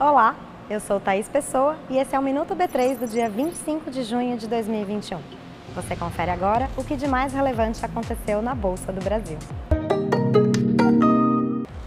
Olá, 0.00 0.36
eu 0.70 0.78
sou 0.78 1.00
Thaís 1.00 1.28
Pessoa 1.28 1.76
e 1.90 1.98
esse 1.98 2.14
é 2.14 2.18
o 2.20 2.22
Minuto 2.22 2.54
B3 2.54 2.98
do 2.98 3.06
dia 3.08 3.28
25 3.28 3.90
de 3.90 4.04
junho 4.04 4.38
de 4.38 4.46
2021. 4.46 5.18
Você 5.74 5.96
confere 5.96 6.30
agora 6.30 6.70
o 6.76 6.84
que 6.84 6.94
de 6.94 7.08
mais 7.08 7.32
relevante 7.32 7.84
aconteceu 7.84 8.40
na 8.40 8.54
Bolsa 8.54 8.92
do 8.92 9.02
Brasil. 9.02 9.36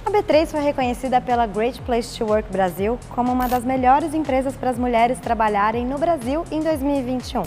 A 0.05 0.11
B3 0.11 0.47
foi 0.47 0.59
reconhecida 0.59 1.21
pela 1.21 1.47
Great 1.47 1.81
Place 1.83 2.17
to 2.17 2.25
Work 2.25 2.51
Brasil 2.51 2.99
como 3.11 3.31
uma 3.31 3.47
das 3.47 3.63
melhores 3.63 4.13
empresas 4.13 4.57
para 4.57 4.71
as 4.71 4.77
mulheres 4.77 5.17
trabalharem 5.21 5.85
no 5.85 5.97
Brasil 5.97 6.43
em 6.51 6.59
2021. 6.59 7.43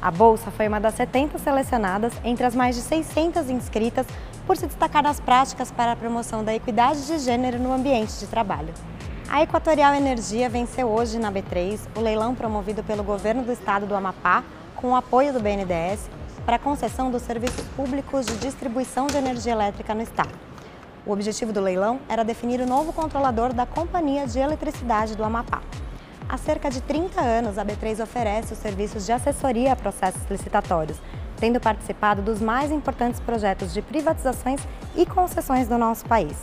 A 0.00 0.10
bolsa 0.10 0.50
foi 0.50 0.68
uma 0.68 0.80
das 0.80 0.94
70 0.94 1.36
selecionadas 1.36 2.14
entre 2.24 2.46
as 2.46 2.54
mais 2.54 2.76
de 2.76 2.80
600 2.80 3.50
inscritas 3.50 4.06
por 4.46 4.56
se 4.56 4.66
destacar 4.66 5.02
nas 5.02 5.20
práticas 5.20 5.70
para 5.70 5.92
a 5.92 5.96
promoção 5.96 6.42
da 6.42 6.54
equidade 6.54 7.06
de 7.06 7.18
gênero 7.18 7.58
no 7.58 7.74
ambiente 7.74 8.18
de 8.18 8.26
trabalho. 8.26 8.72
A 9.30 9.42
Equatorial 9.42 9.94
Energia 9.94 10.48
venceu 10.48 10.88
hoje 10.88 11.18
na 11.18 11.30
B3 11.30 11.78
o 11.94 12.00
leilão 12.00 12.34
promovido 12.34 12.82
pelo 12.82 13.04
governo 13.04 13.42
do 13.42 13.52
estado 13.52 13.84
do 13.84 13.94
Amapá, 13.94 14.42
com 14.74 14.92
o 14.92 14.96
apoio 14.96 15.34
do 15.34 15.38
BNDES, 15.38 16.08
para 16.46 16.56
a 16.56 16.58
concessão 16.58 17.10
dos 17.10 17.22
serviços 17.22 17.62
públicos 17.76 18.24
de 18.24 18.34
distribuição 18.38 19.06
de 19.06 19.18
energia 19.18 19.52
elétrica 19.52 19.94
no 19.94 20.00
estado. 20.00 20.32
O 21.04 21.12
objetivo 21.12 21.52
do 21.52 21.60
leilão 21.60 22.00
era 22.08 22.24
definir 22.24 22.58
o 22.60 22.66
novo 22.66 22.90
controlador 22.90 23.52
da 23.52 23.66
Companhia 23.66 24.26
de 24.26 24.38
Eletricidade 24.38 25.14
do 25.14 25.22
Amapá. 25.22 25.60
Há 26.26 26.38
cerca 26.38 26.70
de 26.70 26.80
30 26.80 27.20
anos, 27.20 27.58
a 27.58 27.64
B3 27.66 28.02
oferece 28.02 28.54
os 28.54 28.58
serviços 28.58 29.04
de 29.04 29.12
assessoria 29.12 29.74
a 29.74 29.76
processos 29.76 30.22
licitatórios, 30.30 30.96
tendo 31.36 31.60
participado 31.60 32.22
dos 32.22 32.40
mais 32.40 32.70
importantes 32.70 33.20
projetos 33.20 33.74
de 33.74 33.82
privatizações 33.82 34.60
e 34.96 35.04
concessões 35.04 35.68
do 35.68 35.76
nosso 35.76 36.06
país. 36.06 36.34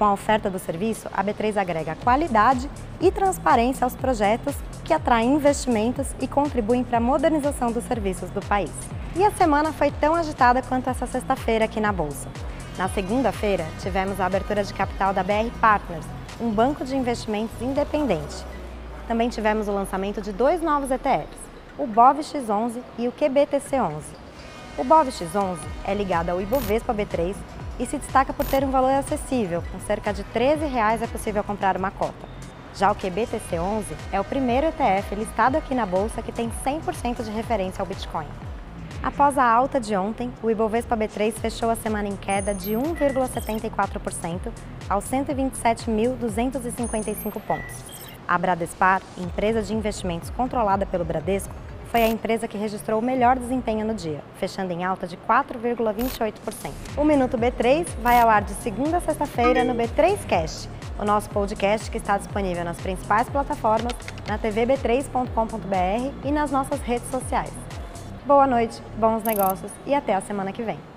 Com 0.00 0.06
a 0.06 0.14
oferta 0.14 0.48
do 0.48 0.58
serviço, 0.58 1.10
a 1.12 1.22
B3 1.22 1.58
agrega 1.58 1.94
qualidade 1.94 2.70
e 3.02 3.12
transparência 3.12 3.84
aos 3.84 3.94
projetos 3.94 4.56
que 4.82 4.94
atraem 4.94 5.34
investimentos 5.34 6.06
e 6.18 6.26
contribuem 6.26 6.82
para 6.82 6.96
a 6.96 7.02
modernização 7.02 7.70
dos 7.70 7.84
serviços 7.84 8.30
do 8.30 8.40
país. 8.40 8.70
E 9.14 9.22
a 9.22 9.30
semana 9.30 9.74
foi 9.74 9.90
tão 9.90 10.14
agitada 10.14 10.62
quanto 10.62 10.88
essa 10.88 11.06
sexta-feira 11.06 11.66
aqui 11.66 11.80
na 11.80 11.92
Bolsa. 11.92 12.30
Na 12.78 12.88
segunda-feira, 12.88 13.66
tivemos 13.80 14.18
a 14.18 14.24
abertura 14.24 14.64
de 14.64 14.72
capital 14.72 15.12
da 15.12 15.22
BR 15.22 15.50
Partners, 15.60 16.06
um 16.40 16.50
banco 16.50 16.82
de 16.82 16.96
investimentos 16.96 17.60
independente. 17.60 18.42
Também 19.06 19.28
tivemos 19.28 19.68
o 19.68 19.72
lançamento 19.72 20.22
de 20.22 20.32
dois 20.32 20.62
novos 20.62 20.90
ETFs, 20.90 21.38
o 21.76 21.86
BOVX11 21.86 22.80
e 22.98 23.06
o 23.06 23.12
QBTC11. 23.12 24.00
O 24.78 24.82
BOVX11 24.82 25.58
é 25.84 25.92
ligado 25.92 26.30
ao 26.30 26.40
Ibovespa 26.40 26.94
B3 26.94 27.34
e 27.80 27.86
se 27.86 27.96
destaca 27.96 28.32
por 28.32 28.44
ter 28.44 28.62
um 28.62 28.70
valor 28.70 28.92
acessível, 28.92 29.64
com 29.72 29.80
cerca 29.80 30.12
de 30.12 30.22
13 30.22 30.66
reais 30.66 31.00
é 31.00 31.06
possível 31.06 31.42
comprar 31.42 31.78
uma 31.78 31.90
cota. 31.90 32.28
Já 32.74 32.92
o 32.92 32.94
QBTC11 32.94 33.84
é 34.12 34.20
o 34.20 34.24
primeiro 34.24 34.66
ETF 34.66 35.14
listado 35.14 35.56
aqui 35.56 35.74
na 35.74 35.86
bolsa 35.86 36.20
que 36.20 36.30
tem 36.30 36.52
100% 36.62 37.24
de 37.24 37.30
referência 37.30 37.80
ao 37.80 37.86
Bitcoin. 37.86 38.26
Após 39.02 39.38
a 39.38 39.50
alta 39.50 39.80
de 39.80 39.96
ontem, 39.96 40.30
o 40.42 40.50
Ibovespa 40.50 40.94
B3 40.94 41.32
fechou 41.32 41.70
a 41.70 41.76
semana 41.76 42.06
em 42.06 42.16
queda 42.16 42.54
de 42.54 42.72
1,74% 42.72 44.52
aos 44.86 45.06
127.255 45.06 47.40
pontos. 47.40 47.82
A 48.28 48.36
Bradespar, 48.36 49.00
empresa 49.16 49.62
de 49.62 49.72
investimentos 49.72 50.28
controlada 50.28 50.84
pelo 50.84 51.04
Bradesco, 51.04 51.54
foi 51.90 52.02
a 52.04 52.08
empresa 52.08 52.46
que 52.46 52.56
registrou 52.56 53.00
o 53.00 53.02
melhor 53.02 53.38
desempenho 53.38 53.84
no 53.84 53.94
dia, 53.94 54.20
fechando 54.36 54.72
em 54.72 54.84
alta 54.84 55.06
de 55.06 55.16
4,28%. 55.16 56.70
O 56.96 57.04
Minuto 57.04 57.36
B3 57.36 57.86
vai 58.00 58.20
ao 58.20 58.28
ar 58.28 58.42
de 58.42 58.54
segunda 58.54 58.98
a 58.98 59.00
sexta-feira 59.00 59.64
no 59.64 59.74
B3 59.74 60.24
Cast, 60.26 60.68
o 60.98 61.04
nosso 61.04 61.28
podcast 61.30 61.90
que 61.90 61.98
está 61.98 62.16
disponível 62.16 62.64
nas 62.64 62.80
principais 62.80 63.28
plataformas, 63.28 63.94
na 64.28 64.38
tvb3.com.br 64.38 66.14
e 66.24 66.30
nas 66.30 66.50
nossas 66.50 66.80
redes 66.80 67.10
sociais. 67.10 67.52
Boa 68.24 68.46
noite, 68.46 68.80
bons 68.96 69.24
negócios 69.24 69.72
e 69.84 69.92
até 69.92 70.14
a 70.14 70.20
semana 70.20 70.52
que 70.52 70.62
vem. 70.62 70.89